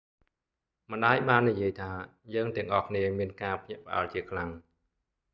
[0.91, 1.91] "ម្តាយបាននិយាយថា
[2.35, 4.49] យើងទាំងអស់គ្នាមានការភ្ញាក់ផ្អើលជាខ្លាំង។